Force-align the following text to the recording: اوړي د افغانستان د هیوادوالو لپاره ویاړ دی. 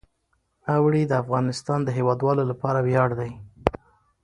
اوړي 0.75 1.03
د 1.07 1.13
افغانستان 1.23 1.79
د 1.83 1.89
هیوادوالو 1.97 2.43
لپاره 2.51 2.79
ویاړ 2.87 3.09
دی. 3.19 3.31